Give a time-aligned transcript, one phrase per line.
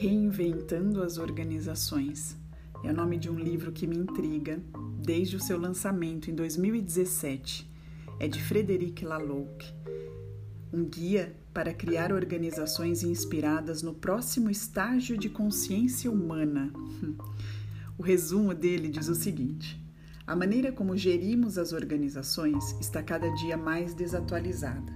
[0.00, 2.34] Reinventando as Organizações.
[2.82, 4.58] É o nome de um livro que me intriga
[4.96, 7.70] desde o seu lançamento em 2017.
[8.18, 9.62] É de Frederic Laloux,
[10.72, 16.72] um guia para criar organizações inspiradas no próximo estágio de consciência humana.
[17.98, 19.78] O resumo dele diz o seguinte:
[20.26, 24.90] a maneira como gerimos as organizações está cada dia mais desatualizada.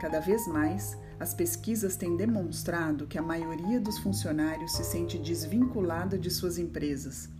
[0.00, 6.18] Cada vez mais, as pesquisas têm demonstrado que a maioria dos funcionários se sente desvinculada
[6.18, 7.30] de suas empresas.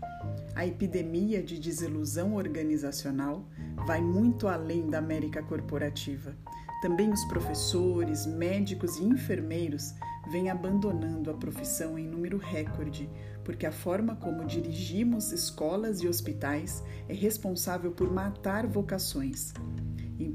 [0.55, 3.45] A epidemia de desilusão organizacional
[3.85, 6.33] vai muito além da América corporativa.
[6.81, 9.93] Também os professores, médicos e enfermeiros
[10.31, 13.11] vêm abandonando a profissão em número recorde,
[13.43, 19.53] porque a forma como dirigimos escolas e hospitais é responsável por matar vocações.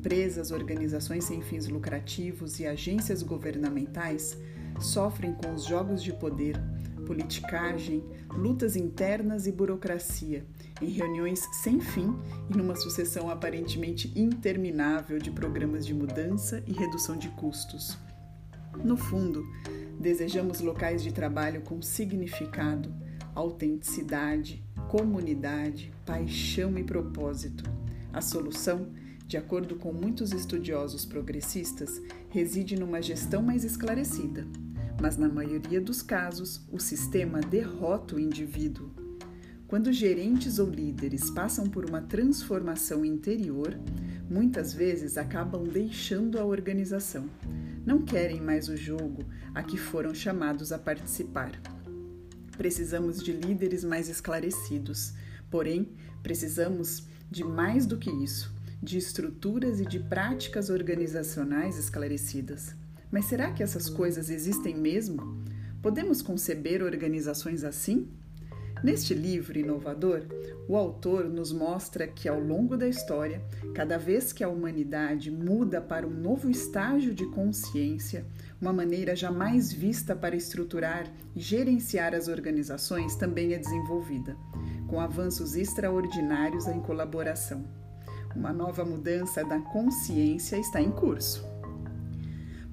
[0.07, 4.37] Empresas, organizações sem fins lucrativos e agências governamentais
[4.79, 6.55] sofrem com os jogos de poder,
[7.05, 10.45] politicagem, lutas internas e burocracia,
[10.81, 12.17] em reuniões sem fim
[12.49, 17.97] e numa sucessão aparentemente interminável de programas de mudança e redução de custos.
[18.81, 19.43] No fundo,
[19.99, 22.95] desejamos locais de trabalho com significado,
[23.35, 27.69] autenticidade, comunidade, paixão e propósito.
[28.13, 28.87] A solução
[29.27, 34.47] de acordo com muitos estudiosos progressistas, reside numa gestão mais esclarecida,
[35.01, 38.89] mas na maioria dos casos, o sistema derrota o indivíduo.
[39.67, 43.77] Quando gerentes ou líderes passam por uma transformação interior,
[44.29, 47.29] muitas vezes acabam deixando a organização.
[47.85, 51.51] Não querem mais o jogo a que foram chamados a participar.
[52.57, 55.13] Precisamos de líderes mais esclarecidos,
[55.51, 55.91] porém,
[56.23, 62.75] precisamos de mais do que isso de estruturas e de práticas organizacionais esclarecidas.
[63.11, 65.43] Mas será que essas coisas existem mesmo?
[65.81, 68.09] Podemos conceber organizações assim?
[68.83, 70.23] Neste livro inovador,
[70.67, 73.41] o autor nos mostra que ao longo da história,
[73.73, 78.25] cada vez que a humanidade muda para um novo estágio de consciência,
[78.61, 84.35] uma maneira jamais vista para estruturar e gerenciar as organizações também é desenvolvida,
[84.87, 87.86] com avanços extraordinários em colaboração.
[88.37, 91.43] Uma nova mudança da consciência está em curso.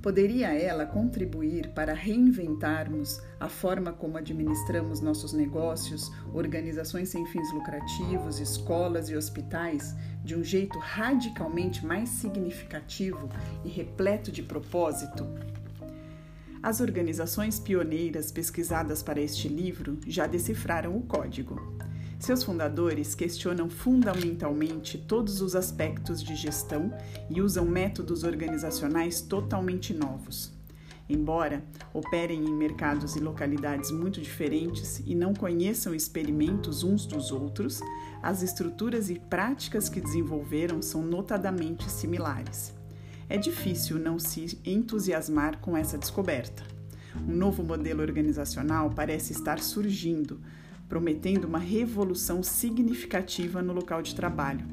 [0.02, 8.38] Poderia ela contribuir para reinventarmos a forma como administramos nossos negócios, organizações sem fins lucrativos,
[8.41, 13.30] escolas e hospitais de um jeito radicalmente mais significativo
[13.64, 15.26] e repleto de propósito?
[16.62, 21.58] As organizações pioneiras pesquisadas para este livro já decifraram o código.
[22.19, 26.92] Seus fundadores questionam fundamentalmente todos os aspectos de gestão
[27.28, 30.53] e usam métodos organizacionais totalmente novos.
[31.06, 37.80] Embora operem em mercados e localidades muito diferentes e não conheçam experimentos uns dos outros,
[38.22, 42.72] as estruturas e práticas que desenvolveram são notadamente similares.
[43.28, 46.62] É difícil não se entusiasmar com essa descoberta.
[47.28, 50.41] Um novo modelo organizacional parece estar surgindo,
[50.89, 54.67] prometendo uma revolução significativa no local de trabalho.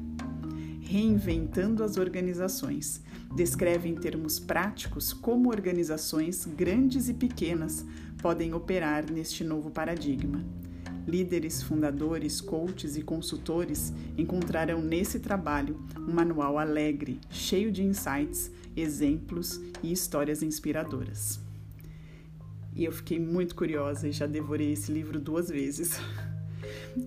[0.80, 3.00] Reinventando as organizações,
[3.34, 7.84] descreve em termos práticos como organizações grandes e pequenas
[8.20, 10.44] podem operar neste novo paradigma.
[11.06, 19.60] Líderes, fundadores, coaches e consultores encontrarão nesse trabalho um manual alegre, cheio de insights, exemplos
[19.82, 21.40] e histórias inspiradoras.
[22.74, 26.00] E eu fiquei muito curiosa e já devorei esse livro duas vezes.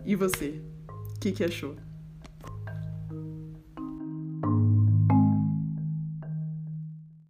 [0.03, 0.61] E você?
[0.89, 1.75] O que, que achou?